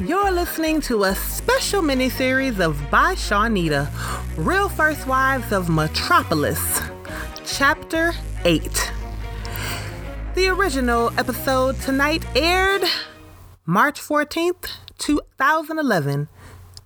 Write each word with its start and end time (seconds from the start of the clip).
You're 0.00 0.30
listening 0.30 0.80
to 0.82 1.02
a 1.02 1.14
special 1.16 1.82
mini 1.82 2.08
series 2.08 2.60
of 2.60 2.78
By 2.88 3.16
Shawnita, 3.16 3.90
Real 4.36 4.68
First 4.68 5.08
Wives 5.08 5.50
of 5.50 5.68
Metropolis, 5.68 6.80
Chapter 7.44 8.12
8. 8.44 8.92
The 10.36 10.46
original 10.46 11.10
episode 11.18 11.80
tonight 11.80 12.24
aired 12.36 12.84
March 13.66 14.00
14th, 14.00 14.70
2011. 14.98 16.28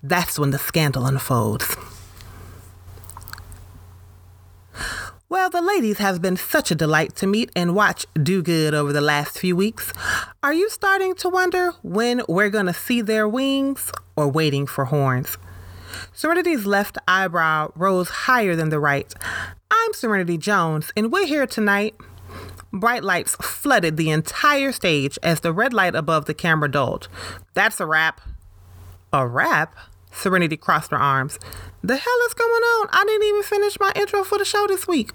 That's 0.02 0.38
when 0.38 0.50
the 0.50 0.58
scandal 0.58 1.04
unfolds. 1.04 1.76
Well, 5.32 5.48
the 5.48 5.62
ladies 5.62 5.96
have 5.96 6.20
been 6.20 6.36
such 6.36 6.70
a 6.70 6.74
delight 6.74 7.16
to 7.16 7.26
meet 7.26 7.50
and 7.56 7.74
watch 7.74 8.04
do 8.22 8.42
good 8.42 8.74
over 8.74 8.92
the 8.92 9.00
last 9.00 9.38
few 9.38 9.56
weeks. 9.56 9.90
Are 10.42 10.52
you 10.52 10.68
starting 10.68 11.14
to 11.14 11.30
wonder 11.30 11.72
when 11.82 12.20
we're 12.28 12.50
going 12.50 12.66
to 12.66 12.74
see 12.74 13.00
their 13.00 13.26
wings 13.26 13.90
or 14.14 14.28
waiting 14.28 14.66
for 14.66 14.84
horns? 14.84 15.38
Serenity's 16.12 16.66
left 16.66 16.98
eyebrow 17.08 17.72
rose 17.74 18.10
higher 18.10 18.54
than 18.54 18.68
the 18.68 18.78
right. 18.78 19.14
I'm 19.70 19.94
Serenity 19.94 20.36
Jones, 20.36 20.92
and 20.98 21.10
we're 21.10 21.24
here 21.26 21.46
tonight. 21.46 21.94
Bright 22.70 23.02
lights 23.02 23.34
flooded 23.36 23.96
the 23.96 24.10
entire 24.10 24.70
stage 24.70 25.18
as 25.22 25.40
the 25.40 25.54
red 25.54 25.72
light 25.72 25.94
above 25.94 26.26
the 26.26 26.34
camera 26.34 26.70
dulled. 26.70 27.08
That's 27.54 27.80
a 27.80 27.86
wrap. 27.86 28.20
A 29.14 29.26
wrap? 29.26 29.74
Serenity 30.12 30.56
crossed 30.56 30.90
her 30.90 30.98
arms. 30.98 31.38
The 31.82 31.96
hell 31.96 32.18
is 32.28 32.34
going 32.34 32.50
on? 32.50 32.88
I 32.92 33.04
didn't 33.04 33.26
even 33.28 33.42
finish 33.42 33.80
my 33.80 33.92
intro 33.96 34.22
for 34.24 34.38
the 34.38 34.44
show 34.44 34.66
this 34.66 34.86
week. 34.86 35.10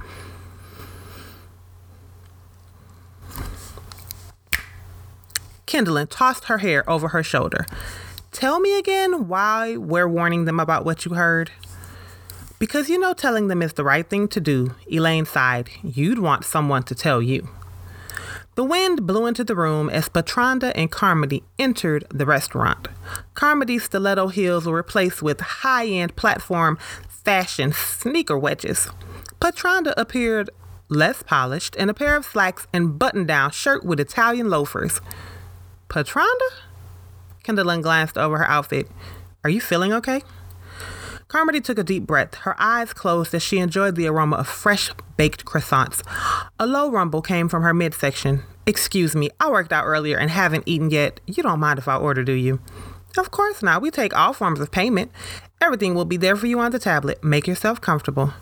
Kendallin 5.65 6.07
tossed 6.09 6.45
her 6.45 6.59
hair 6.59 6.89
over 6.89 7.09
her 7.09 7.23
shoulder. 7.23 7.65
Tell 8.31 8.59
me 8.59 8.77
again 8.77 9.27
why 9.27 9.77
we're 9.77 10.07
warning 10.07 10.45
them 10.45 10.59
about 10.59 10.85
what 10.85 11.05
you 11.05 11.13
heard. 11.13 11.51
Because 12.59 12.89
you 12.89 12.97
know 12.99 13.13
telling 13.13 13.49
them 13.49 13.61
is 13.61 13.73
the 13.73 13.83
right 13.83 14.09
thing 14.09 14.27
to 14.29 14.41
do, 14.41 14.73
Elaine 14.91 15.25
sighed. 15.25 15.69
You'd 15.83 16.19
want 16.19 16.43
someone 16.43 16.83
to 16.83 16.95
tell 16.95 17.21
you. 17.21 17.47
The 18.57 18.63
wind 18.63 19.05
blew 19.05 19.27
into 19.27 19.43
the 19.43 19.55
room 19.55 19.87
as 19.87 20.09
Patranda 20.09 20.71
and 20.73 20.89
Carmody 20.89 21.43
entered 21.59 22.07
the 22.09 22.25
restaurant. 22.25 22.87
Carmody's 23.35 23.83
stiletto 23.83 24.29
heels 24.29 24.65
were 24.65 24.77
replaced 24.77 25.21
with 25.21 25.39
high 25.41 25.85
end 25.85 26.15
platform 26.15 26.79
fashion 27.07 27.71
sneaker 27.71 28.35
wedges. 28.35 28.89
Patranda 29.39 29.93
appeared 29.95 30.49
less 30.89 31.21
polished 31.21 31.75
in 31.75 31.87
a 31.87 31.93
pair 31.93 32.15
of 32.15 32.25
slacks 32.25 32.65
and 32.73 32.97
button 32.97 33.27
down 33.27 33.51
shirt 33.51 33.85
with 33.85 33.99
Italian 33.99 34.49
loafers. 34.49 35.01
Patranda? 35.87 36.49
Kendallin 37.43 37.83
glanced 37.83 38.17
over 38.17 38.39
her 38.39 38.49
outfit. 38.49 38.89
Are 39.43 39.51
you 39.51 39.61
feeling 39.61 39.93
okay? 39.93 40.23
Carmody 41.27 41.59
took 41.59 41.77
a 41.77 41.83
deep 41.83 42.07
breath, 42.07 42.35
her 42.35 42.55
eyes 42.57 42.93
closed 42.93 43.33
as 43.33 43.43
she 43.43 43.57
enjoyed 43.57 43.95
the 43.95 44.07
aroma 44.07 44.37
of 44.37 44.47
fresh 44.47 44.91
baked 45.17 45.43
croissants. 45.43 46.01
A 46.57 46.65
low 46.65 46.89
rumble 46.89 47.21
came 47.21 47.49
from 47.49 47.63
her 47.63 47.73
midsection. 47.73 48.43
Excuse 48.65 49.13
me, 49.13 49.29
I 49.39 49.51
worked 49.51 49.73
out 49.73 49.85
earlier 49.85 50.17
and 50.17 50.31
haven't 50.31 50.63
eaten 50.65 50.89
yet. 50.89 51.19
You 51.25 51.43
don't 51.43 51.59
mind 51.59 51.79
if 51.79 51.87
I 51.89 51.97
order, 51.97 52.23
do 52.23 52.31
you? 52.31 52.61
Of 53.17 53.31
course 53.31 53.61
not. 53.61 53.81
We 53.81 53.91
take 53.91 54.15
all 54.15 54.31
forms 54.31 54.61
of 54.61 54.71
payment. 54.71 55.11
Everything 55.59 55.95
will 55.95 56.05
be 56.05 56.17
there 56.17 56.37
for 56.37 56.47
you 56.47 56.59
on 56.59 56.71
the 56.71 56.79
tablet. 56.79 57.21
Make 57.21 57.45
yourself 57.45 57.81
comfortable. 57.81 58.33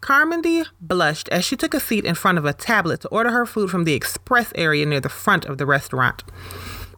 Carmody 0.00 0.64
blushed 0.80 1.28
as 1.28 1.44
she 1.44 1.56
took 1.56 1.74
a 1.74 1.80
seat 1.80 2.06
in 2.06 2.14
front 2.14 2.38
of 2.38 2.46
a 2.46 2.54
tablet 2.54 3.02
to 3.02 3.08
order 3.08 3.30
her 3.30 3.44
food 3.44 3.70
from 3.70 3.84
the 3.84 3.92
express 3.92 4.52
area 4.54 4.86
near 4.86 5.00
the 5.00 5.10
front 5.10 5.44
of 5.44 5.58
the 5.58 5.66
restaurant. 5.66 6.24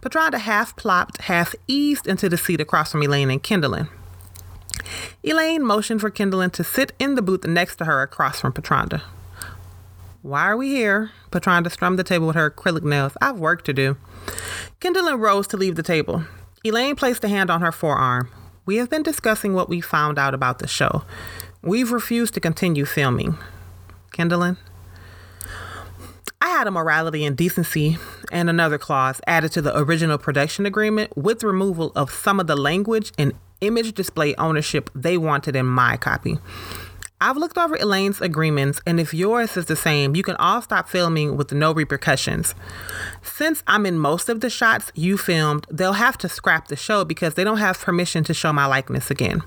Patranda 0.01 0.39
half 0.39 0.77
plopped, 0.77 1.23
half 1.23 1.57
eased 1.67 2.07
into 2.07 2.29
the 2.29 2.39
seat 2.39 2.61
across 2.61 2.93
from 2.93 3.03
Elaine 3.03 3.31
and 3.31 3.43
Kendallin. 3.43 3.89
Elaine 5.23 5.65
motioned 5.65 6.01
for 6.01 6.11
Kendallin 6.11 6.53
to 6.53 6.65
sit 6.65 6.93
in 6.99 7.15
the 7.15 7.23
booth 7.23 7.45
next 7.47 7.77
to 7.77 7.85
her 7.85 8.03
across 8.03 8.41
from 8.41 8.53
Patranda. 8.53 9.03
Why 10.23 10.43
are 10.43 10.57
we 10.57 10.71
here? 10.71 11.11
Patranda 11.31 11.71
strummed 11.71 11.99
the 11.99 12.05
table 12.05 12.27
with 12.29 12.37
her 12.37 12.51
acrylic 12.51 12.83
nails. 12.83 13.17
I've 13.21 13.39
work 13.39 13.65
to 13.65 13.73
do. 13.73 13.97
Kendallin 14.81 15.19
rose 15.19 15.47
to 15.49 15.57
leave 15.57 15.77
the 15.77 15.83
table. 15.83 16.25
Elaine 16.65 16.95
placed 16.95 17.25
a 17.25 17.29
hand 17.29 17.51
on 17.51 17.61
her 17.61 17.73
forearm. 17.73 18.31
We 18.65 18.77
have 18.77 18.89
been 18.89 19.03
discussing 19.03 19.55
what 19.55 19.69
we 19.69 19.81
found 19.81 20.19
out 20.19 20.35
about 20.35 20.61
the 20.61 20.69
show. 20.69 21.03
We've 21.61 21.91
refused 21.91 22.35
to 22.35 22.41
continue 22.41 22.85
filming. 22.85 23.37
Kendallin? 24.13 24.59
I 26.41 26.49
had 26.49 26.67
a 26.67 26.71
morality 26.71 27.25
and 27.25 27.37
decency 27.37 27.99
and 28.31 28.49
another 28.49 28.79
clause 28.79 29.21
added 29.27 29.53
to 29.53 29.63
the 29.63 29.77
original 29.77 30.19
production 30.19 30.67
agreement 30.67 31.17
with 31.17 31.43
removal 31.43 31.93
of 31.97 32.13
some 32.13 32.39
of 32.39 32.47
the 32.47 32.57
language 32.57 33.13
and 33.19 33.33
image 33.63 33.95
display 33.95 34.35
ownership 34.37 34.91
they 34.95 35.17
wanted 35.17 35.57
in 35.57 35.67
my 35.67 35.97
copy. 35.97 36.39
I've 37.21 37.37
looked 37.37 37.57
over 37.57 37.77
Elaine's 37.77 38.21
agreements, 38.21 38.81
and 38.85 38.99
if 38.99 39.15
yours 39.15 39.57
is 39.57 39.67
the 39.67 39.77
same, 39.77 40.17
you 40.17 40.25
can 40.25 40.35
all 40.37 40.61
stop 40.61 40.89
filming 40.89 41.37
with 41.37 41.53
no 41.53 41.73
repercussions. 41.73 42.53
Since 43.23 43.63
I'm 43.69 43.87
in 43.87 43.97
most 43.97 44.29
of 44.29 44.41
the 44.41 44.51
shots 44.51 44.91
you 44.97 45.17
filmed, 45.17 45.65
they'll 45.71 45.93
have 45.93 46.19
to 46.19 46.29
scrap 46.29 46.67
the 46.67 46.75
show 46.75 47.05
because 47.05 47.35
they 47.35 47.45
don't 47.45 47.59
have 47.59 47.81
permission 47.81 48.25
to 48.25 48.35
show 48.35 48.53
my 48.53 48.67
likeness 48.67 49.09
again. 49.09 49.43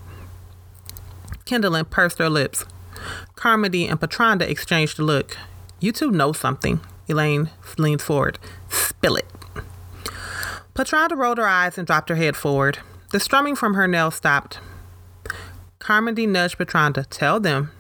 Kendallin 1.45 1.89
pursed 1.89 2.17
her 2.19 2.29
lips. 2.29 2.63
Carmody 3.35 3.85
and 3.87 3.99
Patranda 3.99 4.43
exchanged 4.43 4.97
a 4.97 5.03
look. 5.03 5.37
You 5.81 5.91
two 5.91 6.11
know 6.11 6.31
something. 6.31 6.79
Elaine 7.09 7.49
leaned 7.77 8.01
forward. 8.01 8.39
Spill 8.69 9.17
it. 9.17 9.27
Patranda 10.73 11.17
rolled 11.17 11.39
her 11.39 11.47
eyes 11.47 11.77
and 11.77 11.85
dropped 11.85 12.07
her 12.07 12.15
head 12.15 12.37
forward. 12.37 12.79
The 13.15 13.21
strumming 13.21 13.55
from 13.55 13.75
her 13.75 13.87
nails 13.87 14.15
stopped. 14.15 14.59
Carmody 15.79 16.27
nudged 16.27 16.57
Patranda. 16.57 17.05
Tell 17.09 17.39
them. 17.39 17.71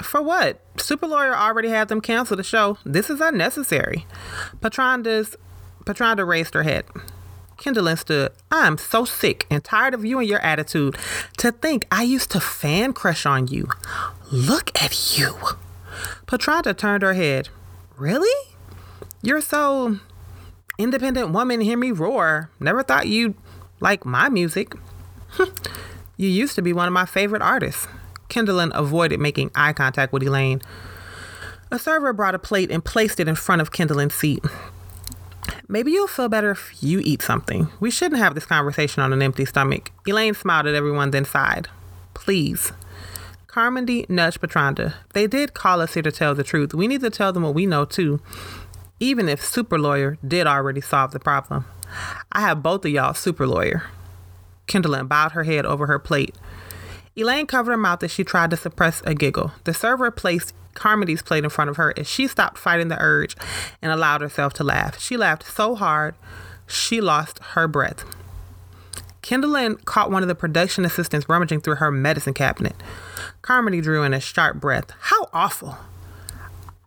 For 0.00 0.22
what? 0.22 0.60
Super 0.76 1.08
Lawyer 1.08 1.34
already 1.34 1.68
had 1.68 1.88
them 1.88 2.00
cancel 2.00 2.36
the 2.36 2.44
show. 2.44 2.78
This 2.84 3.10
is 3.10 3.20
unnecessary. 3.20 4.06
Patranda's 4.60 5.34
Patranda 5.84 6.24
raised 6.24 6.54
her 6.54 6.62
head. 6.62 6.84
Kendallin 7.56 7.98
stood. 7.98 8.30
I'm 8.52 8.78
so 8.78 9.04
sick 9.04 9.44
and 9.50 9.64
tired 9.64 9.92
of 9.92 10.04
you 10.04 10.20
and 10.20 10.28
your 10.28 10.38
attitude. 10.38 10.96
To 11.38 11.50
think 11.50 11.84
I 11.90 12.04
used 12.04 12.30
to 12.30 12.40
fan 12.40 12.92
crush 12.92 13.26
on 13.26 13.48
you. 13.48 13.66
Look 14.30 14.70
at 14.80 15.18
you. 15.18 15.34
Patranda 16.28 16.76
turned 16.76 17.02
her 17.02 17.14
head. 17.14 17.48
Really? 17.96 18.54
You're 19.20 19.40
so 19.40 19.98
independent 20.78 21.30
woman, 21.30 21.60
hear 21.60 21.76
me 21.76 21.90
roar. 21.90 22.52
Never 22.60 22.84
thought 22.84 23.08
you'd 23.08 23.34
like 23.80 24.04
my 24.04 24.28
music. 24.28 24.74
you 26.16 26.28
used 26.28 26.54
to 26.54 26.62
be 26.62 26.72
one 26.72 26.86
of 26.86 26.92
my 26.92 27.06
favorite 27.06 27.42
artists. 27.42 27.86
Kendallin 28.28 28.70
avoided 28.74 29.20
making 29.20 29.50
eye 29.54 29.72
contact 29.72 30.12
with 30.12 30.22
Elaine. 30.22 30.60
A 31.70 31.78
server 31.78 32.12
brought 32.12 32.34
a 32.34 32.38
plate 32.38 32.70
and 32.70 32.84
placed 32.84 33.20
it 33.20 33.28
in 33.28 33.34
front 33.34 33.60
of 33.60 33.72
Kendallin's 33.72 34.14
seat. 34.14 34.44
Maybe 35.70 35.92
you'll 35.92 36.06
feel 36.06 36.28
better 36.28 36.52
if 36.52 36.82
you 36.82 37.00
eat 37.04 37.20
something. 37.20 37.68
We 37.78 37.90
shouldn't 37.90 38.20
have 38.20 38.34
this 38.34 38.46
conversation 38.46 39.02
on 39.02 39.12
an 39.12 39.20
empty 39.20 39.44
stomach. 39.44 39.90
Elaine 40.06 40.34
smiled 40.34 40.66
at 40.66 40.74
everyone, 40.74 41.10
then 41.10 41.26
sighed. 41.26 41.68
Please. 42.14 42.72
Carmody 43.48 44.06
nudged 44.08 44.40
Patranda. 44.40 44.94
They 45.12 45.26
did 45.26 45.52
call 45.52 45.80
us 45.80 45.94
here 45.94 46.02
to 46.02 46.12
tell 46.12 46.34
the 46.34 46.42
truth. 46.42 46.72
We 46.72 46.86
need 46.86 47.02
to 47.02 47.10
tell 47.10 47.32
them 47.32 47.42
what 47.42 47.54
we 47.54 47.66
know, 47.66 47.84
too. 47.84 48.20
Even 48.98 49.28
if 49.28 49.44
Super 49.44 49.78
Lawyer 49.78 50.16
did 50.26 50.46
already 50.46 50.80
solve 50.80 51.12
the 51.12 51.20
problem. 51.20 51.66
I 52.32 52.40
have 52.40 52.62
both 52.62 52.84
of 52.84 52.90
y'all 52.90 53.14
super 53.14 53.46
lawyer. 53.46 53.84
Kendallin 54.66 55.08
bowed 55.08 55.32
her 55.32 55.44
head 55.44 55.64
over 55.66 55.86
her 55.86 55.98
plate. 55.98 56.34
Elaine 57.16 57.46
covered 57.46 57.72
her 57.72 57.76
mouth 57.76 58.02
as 58.02 58.12
she 58.12 58.22
tried 58.22 58.50
to 58.50 58.56
suppress 58.56 59.02
a 59.04 59.14
giggle. 59.14 59.52
The 59.64 59.74
server 59.74 60.10
placed 60.10 60.54
Carmody's 60.74 61.22
plate 61.22 61.42
in 61.42 61.50
front 61.50 61.70
of 61.70 61.76
her 61.76 61.92
as 61.96 62.06
she 62.06 62.28
stopped 62.28 62.58
fighting 62.58 62.88
the 62.88 63.00
urge 63.00 63.36
and 63.82 63.90
allowed 63.90 64.20
herself 64.20 64.52
to 64.54 64.64
laugh. 64.64 65.00
She 65.00 65.16
laughed 65.16 65.44
so 65.44 65.74
hard, 65.74 66.14
she 66.68 67.00
lost 67.00 67.40
her 67.54 67.66
breath. 67.66 68.04
Kendallin 69.22 69.84
caught 69.84 70.10
one 70.10 70.22
of 70.22 70.28
the 70.28 70.34
production 70.34 70.84
assistants 70.84 71.28
rummaging 71.28 71.60
through 71.60 71.74
her 71.76 71.90
medicine 71.90 72.34
cabinet. 72.34 72.76
Carmody 73.42 73.80
drew 73.80 74.04
in 74.04 74.14
a 74.14 74.20
sharp 74.20 74.60
breath. 74.60 74.92
How 75.00 75.28
awful! 75.32 75.76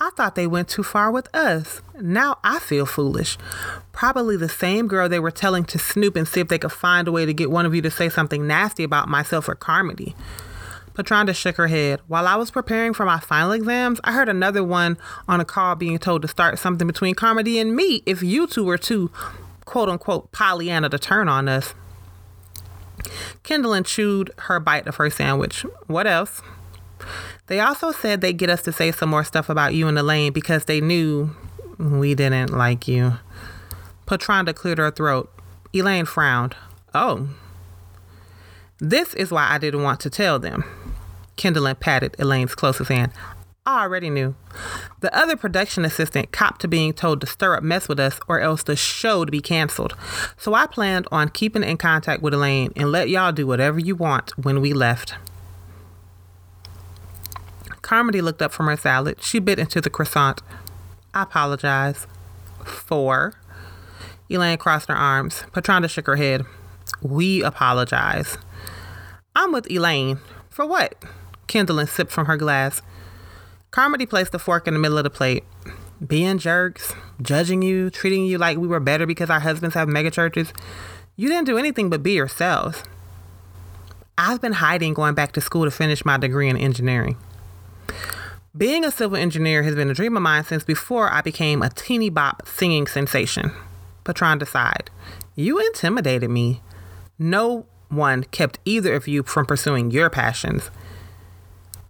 I 0.01 0.09
thought 0.15 0.33
they 0.33 0.47
went 0.47 0.67
too 0.67 0.81
far 0.81 1.11
with 1.11 1.29
us. 1.35 1.83
Now 2.01 2.39
I 2.43 2.57
feel 2.57 2.87
foolish. 2.87 3.37
Probably 3.91 4.35
the 4.35 4.49
same 4.49 4.87
girl 4.87 5.07
they 5.07 5.19
were 5.19 5.29
telling 5.29 5.63
to 5.65 5.77
snoop 5.77 6.15
and 6.15 6.27
see 6.27 6.39
if 6.39 6.47
they 6.47 6.57
could 6.57 6.71
find 6.71 7.07
a 7.07 7.11
way 7.11 7.23
to 7.23 7.35
get 7.35 7.51
one 7.51 7.67
of 7.67 7.75
you 7.75 7.83
to 7.83 7.91
say 7.91 8.09
something 8.09 8.47
nasty 8.47 8.83
about 8.83 9.09
myself 9.09 9.47
or 9.47 9.53
Carmody. 9.53 10.15
Patranda 10.95 11.35
shook 11.35 11.57
her 11.57 11.67
head. 11.67 11.99
While 12.07 12.25
I 12.25 12.35
was 12.35 12.49
preparing 12.49 12.95
for 12.95 13.05
my 13.05 13.19
final 13.19 13.51
exams, 13.51 13.99
I 14.03 14.13
heard 14.13 14.27
another 14.27 14.63
one 14.63 14.97
on 15.27 15.39
a 15.39 15.45
call 15.45 15.75
being 15.75 15.99
told 15.99 16.23
to 16.23 16.27
start 16.27 16.57
something 16.57 16.87
between 16.87 17.13
Carmody 17.13 17.59
and 17.59 17.75
me 17.75 18.01
if 18.07 18.23
you 18.23 18.47
two 18.47 18.63
were 18.63 18.79
too, 18.79 19.11
quote 19.65 19.87
unquote, 19.87 20.31
Pollyanna 20.31 20.89
to 20.89 20.97
turn 20.97 21.29
on 21.29 21.47
us. 21.47 21.75
Kendallin 23.43 23.85
chewed 23.85 24.31
her 24.39 24.59
bite 24.59 24.87
of 24.87 24.95
her 24.95 25.11
sandwich. 25.11 25.63
What 25.85 26.07
else? 26.07 26.41
They 27.47 27.59
also 27.59 27.91
said 27.91 28.21
they'd 28.21 28.33
get 28.33 28.49
us 28.49 28.61
to 28.63 28.71
say 28.71 28.91
some 28.91 29.09
more 29.09 29.23
stuff 29.23 29.49
about 29.49 29.73
you 29.73 29.87
and 29.87 29.97
Elaine 29.97 30.33
because 30.33 30.65
they 30.65 30.81
knew 30.81 31.35
we 31.77 32.15
didn't 32.15 32.51
like 32.51 32.87
you. 32.87 33.13
Patranda 34.05 34.53
cleared 34.53 34.77
her 34.77 34.91
throat. 34.91 35.31
Elaine 35.73 36.05
frowned. 36.05 36.55
Oh. 36.93 37.29
This 38.79 39.13
is 39.13 39.31
why 39.31 39.47
I 39.49 39.57
didn't 39.57 39.83
want 39.83 39.99
to 40.01 40.09
tell 40.09 40.39
them. 40.39 40.63
Kendallin 41.37 41.79
patted 41.79 42.15
Elaine's 42.19 42.55
closest 42.55 42.89
hand. 42.89 43.11
I 43.65 43.83
already 43.83 44.09
knew. 44.09 44.35
The 45.01 45.15
other 45.15 45.37
production 45.37 45.85
assistant 45.85 46.31
copped 46.31 46.61
to 46.61 46.67
being 46.67 46.93
told 46.93 47.21
to 47.21 47.27
stir 47.27 47.55
up 47.55 47.63
mess 47.63 47.87
with 47.87 47.99
us 47.99 48.19
or 48.27 48.39
else 48.39 48.63
the 48.63 48.75
show 48.75 49.23
to 49.23 49.31
be 49.31 49.39
canceled. 49.39 49.95
So 50.35 50.55
I 50.55 50.65
planned 50.65 51.07
on 51.11 51.29
keeping 51.29 51.63
in 51.63 51.77
contact 51.77 52.23
with 52.23 52.33
Elaine 52.33 52.73
and 52.75 52.91
let 52.91 53.09
y'all 53.09 53.31
do 53.31 53.45
whatever 53.45 53.79
you 53.79 53.95
want 53.95 54.35
when 54.37 54.61
we 54.61 54.73
left. 54.73 55.13
Carmody 57.91 58.21
looked 58.21 58.41
up 58.41 58.53
from 58.53 58.67
her 58.67 58.77
salad. 58.77 59.21
She 59.21 59.39
bit 59.39 59.59
into 59.59 59.81
the 59.81 59.89
croissant. 59.89 60.41
I 61.13 61.23
apologize. 61.23 62.07
For. 62.63 63.33
Elaine 64.29 64.57
crossed 64.57 64.87
her 64.87 64.95
arms. 64.95 65.43
Patranda 65.51 65.89
shook 65.89 66.07
her 66.07 66.15
head. 66.15 66.45
We 67.01 67.43
apologize. 67.43 68.37
I'm 69.35 69.51
with 69.51 69.69
Elaine. 69.69 70.19
For 70.49 70.65
what? 70.65 71.03
Kendallin 71.49 71.89
sipped 71.89 72.13
from 72.13 72.27
her 72.27 72.37
glass. 72.37 72.81
Carmody 73.71 74.05
placed 74.05 74.31
the 74.31 74.39
fork 74.39 74.69
in 74.69 74.73
the 74.73 74.79
middle 74.79 74.97
of 74.97 75.03
the 75.03 75.09
plate. 75.09 75.43
Being 76.07 76.37
jerks, 76.37 76.93
judging 77.21 77.61
you, 77.61 77.89
treating 77.89 78.25
you 78.25 78.37
like 78.37 78.57
we 78.57 78.69
were 78.69 78.79
better 78.79 79.05
because 79.05 79.29
our 79.29 79.41
husbands 79.41 79.75
have 79.75 79.89
megachurches. 79.89 80.57
You 81.17 81.27
didn't 81.27 81.45
do 81.45 81.57
anything 81.57 81.89
but 81.89 82.03
be 82.03 82.13
yourselves. 82.13 82.85
I've 84.17 84.39
been 84.39 84.53
hiding 84.53 84.93
going 84.93 85.13
back 85.13 85.33
to 85.33 85.41
school 85.41 85.65
to 85.65 85.71
finish 85.71 86.05
my 86.05 86.15
degree 86.15 86.47
in 86.47 86.55
engineering. 86.55 87.17
Being 88.55 88.83
a 88.83 88.91
civil 88.91 89.17
engineer 89.17 89.63
has 89.63 89.75
been 89.75 89.89
a 89.89 89.93
dream 89.93 90.17
of 90.17 90.23
mine 90.23 90.43
since 90.43 90.63
before 90.63 91.11
I 91.11 91.21
became 91.21 91.61
a 91.61 91.69
teeny 91.69 92.09
bop 92.09 92.47
singing 92.47 92.85
sensation. 92.85 93.51
Patron 94.03 94.45
sighed. 94.45 94.89
You 95.35 95.59
intimidated 95.59 96.29
me. 96.29 96.61
No 97.17 97.65
one 97.89 98.23
kept 98.25 98.59
either 98.65 98.93
of 98.93 99.07
you 99.07 99.23
from 99.23 99.45
pursuing 99.45 99.91
your 99.91 100.09
passions. 100.09 100.69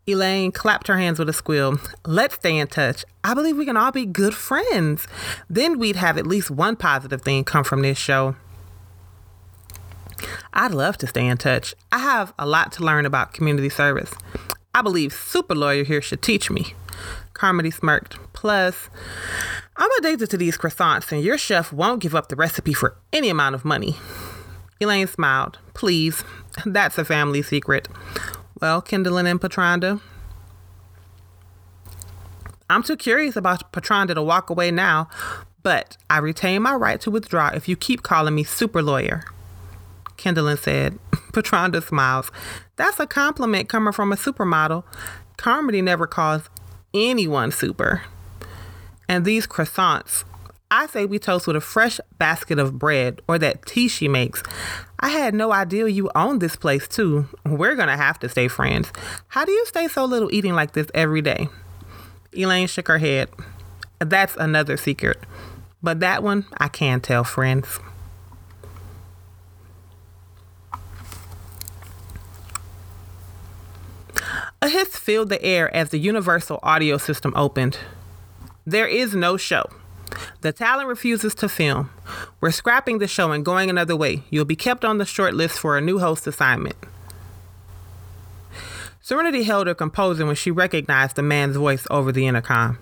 Elaine 0.08 0.52
clapped 0.52 0.88
her 0.88 0.98
hands 0.98 1.20
with 1.20 1.30
a 1.30 1.34
squeal. 1.34 1.78
Let's 2.06 2.36
stay 2.36 2.58
in 2.58 2.68
touch. 2.68 3.06
I 3.24 3.34
believe 3.34 3.58
we 3.58 3.66
can 3.66 3.78
all 3.78 3.92
be 3.92 4.06
good 4.06 4.34
friends. 4.34 5.08
Then 5.50 5.80
we'd 5.80 5.96
have 5.96 6.18
at 6.18 6.28
least 6.28 6.52
one 6.52 6.76
positive 6.76 7.22
thing 7.22 7.44
come 7.44 7.64
from 7.64 7.82
this 7.82 7.98
show. 7.98 8.36
I'd 10.54 10.74
love 10.74 10.98
to 10.98 11.08
stay 11.08 11.26
in 11.26 11.38
touch. 11.38 11.74
I 11.92 12.00
have 12.00 12.34
a 12.38 12.46
lot 12.46 12.72
to 12.74 12.84
learn 12.84 13.06
about 13.06 13.34
community 13.34 13.70
service. 13.70 14.14
I 14.74 14.82
believe 14.82 15.14
Super 15.14 15.56
Lawyer 15.56 15.84
here 15.84 16.02
should 16.02 16.22
teach 16.22 16.50
me. 16.50 16.74
Carmody 17.34 17.72
smirked. 17.72 18.18
Plus, 18.34 18.90
I'm 19.76 19.90
addicted 20.00 20.30
to 20.30 20.38
these 20.38 20.58
croissants, 20.58 21.12
and 21.12 21.24
your 21.24 21.38
chef 21.38 21.74
won't 21.74 22.02
give 22.02 22.16
up 22.16 22.30
the 22.30 22.36
recipe 22.36 22.74
for 22.74 22.96
any 23.12 23.30
amount 23.30 23.56
of 23.56 23.66
money. 23.66 23.98
Elaine 24.80 25.08
smiled. 25.08 25.60
Please, 25.74 26.24
that's 26.66 26.98
a 26.98 27.06
family 27.06 27.42
secret. 27.42 27.88
Well, 28.62 28.82
Kendallin 28.82 29.26
and 29.26 29.42
Patranda, 29.42 30.00
I'm 32.70 32.84
too 32.84 32.96
curious 32.96 33.36
about 33.36 33.74
Patranda 33.74 34.16
to 34.16 34.24
walk 34.24 34.50
away 34.50 34.72
now, 34.72 35.10
but 35.62 35.98
I 36.10 36.20
retain 36.20 36.62
my 36.62 36.74
right 36.74 37.02
to 37.02 37.12
withdraw 37.12 37.50
if 37.50 37.68
you 37.68 37.76
keep 37.76 38.02
calling 38.02 38.34
me 38.34 38.46
super 38.46 38.82
lawyer. 38.82 39.26
Kendallin 40.18 40.58
said. 40.58 40.98
Patranda 41.32 41.84
smiles. 41.84 42.32
That's 42.76 43.00
a 43.00 43.08
compliment 43.08 43.70
coming 43.70 43.94
from 43.94 44.12
a 44.12 44.16
supermodel. 44.16 44.84
Carmody 45.38 45.82
never 45.82 46.08
calls 46.08 46.50
anyone 46.94 47.52
super. 47.52 48.04
And 49.08 49.26
these 49.26 49.48
croissants, 49.48 50.24
I 50.70 50.88
say 50.88 51.06
we 51.06 51.20
toast 51.20 51.48
with 51.48 51.56
a 51.58 51.62
fresh 51.62 52.00
basket 52.18 52.58
of 52.58 52.80
bread 52.80 53.22
or 53.28 53.38
that 53.40 53.66
tea 53.66 53.90
she 53.90 54.08
makes. 54.08 54.42
I 55.00 55.10
had 55.10 55.34
no 55.34 55.52
idea 55.52 55.88
you 55.88 56.10
owned 56.16 56.42
this 56.42 56.56
place 56.56 56.88
too. 56.88 57.28
We're 57.46 57.76
gonna 57.76 57.98
have 57.98 58.20
to 58.20 58.30
stay 58.30 58.48
friends. 58.48 58.92
How 59.28 59.44
do 59.44 59.52
you 59.52 59.66
stay 59.66 59.88
so 59.88 60.06
little 60.06 60.34
eating 60.34 60.54
like 60.54 60.72
this 60.72 60.88
every 60.94 61.22
day? 61.22 61.50
Elaine 62.34 62.68
shook 62.68 62.88
her 62.88 63.00
head. 63.00 63.30
That's 64.00 64.36
another 64.38 64.78
secret. 64.78 65.18
But 65.84 66.00
that 66.00 66.24
one 66.24 66.46
I 66.58 66.70
can 66.70 67.02
tell 67.02 67.24
friends. 67.24 67.80
A 74.64 74.70
hiss 74.70 74.96
filled 74.96 75.30
the 75.30 75.44
air 75.44 75.76
as 75.76 75.90
the 75.90 75.98
universal 75.98 76.60
audio 76.62 76.98
system 76.98 77.34
opened. 77.36 77.80
There 78.64 78.86
is 78.86 79.16
no 79.16 79.36
show. 79.36 79.66
The 80.42 80.54
talent 80.54 80.88
refuses 80.88 81.34
to 81.36 81.50
film. 81.50 81.90
We're 82.40 82.52
scrapping 82.52 83.00
the 83.00 83.08
show 83.08 83.32
and 83.32 83.44
going 83.44 83.72
another 83.72 83.96
way. 83.96 84.22
You'll 84.30 84.46
be 84.46 84.56
kept 84.56 84.86
on 84.86 85.00
the 85.00 85.06
short 85.06 85.34
list 85.34 85.58
for 85.58 85.80
a 85.80 85.82
new 85.82 85.98
host 85.98 86.28
assignment. 86.28 86.76
Serenity 89.02 89.42
held 89.42 89.66
her 89.66 89.74
composure 89.74 90.28
when 90.28 90.36
she 90.36 90.52
recognized 90.52 91.16
the 91.16 91.24
man's 91.24 91.56
voice 91.56 91.88
over 91.90 92.12
the 92.12 92.28
intercom. 92.28 92.78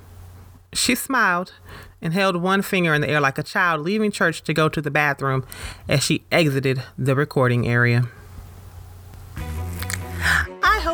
She 0.74 0.96
smiled 0.96 1.54
and 2.02 2.14
held 2.14 2.36
one 2.36 2.62
finger 2.62 2.94
in 2.94 3.00
the 3.00 3.10
air 3.10 3.22
like 3.22 3.38
a 3.38 3.44
child 3.44 3.84
leaving 3.84 4.12
church 4.12 4.42
to 4.44 4.54
go 4.54 4.68
to 4.68 4.81
the 4.81 4.92
bathroom 4.92 5.46
as 5.88 6.04
she 6.04 6.26
exited 6.30 6.84
the 6.98 7.16
recording 7.16 7.70
area. 7.70 8.10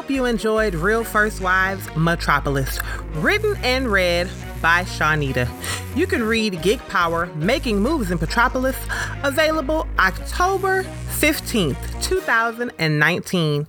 Hope 0.06 0.12
you 0.12 0.25
enjoyed 0.25 0.75
Real 0.75 1.04
First 1.04 1.42
Wives 1.42 1.88
Metropolis, 1.96 2.80
written 3.13 3.56
and 3.63 3.88
read 3.88 4.30
by 4.62 4.84
Shawnita. 4.84 5.50
You 5.98 6.06
can 6.06 6.22
read 6.22 6.62
Gig 6.62 6.80
Power 6.90 7.25
Making 7.34 7.80
Moves 7.80 8.12
in 8.12 8.19
Petropolis, 8.19 8.75
available 9.24 9.88
October 9.98 10.84
15th, 10.84 12.04
2019. 12.04 13.66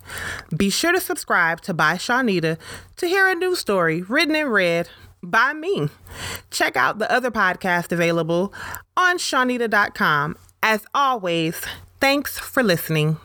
Be 0.54 0.68
sure 0.68 0.92
to 0.92 1.00
subscribe 1.00 1.62
to 1.62 1.72
By 1.72 1.94
Shawnita 1.94 2.58
to 2.96 3.06
hear 3.06 3.26
a 3.28 3.34
new 3.34 3.56
story 3.56 4.02
written 4.02 4.36
and 4.36 4.52
read 4.52 4.90
by 5.22 5.54
me. 5.54 5.88
Check 6.50 6.76
out 6.76 6.98
the 6.98 7.10
other 7.10 7.30
podcast 7.30 7.92
available 7.92 8.52
on 8.94 9.16
Shawnita.com. 9.16 10.36
As 10.62 10.84
always, 10.94 11.62
thanks 11.98 12.38
for 12.38 12.62
listening. 12.62 13.16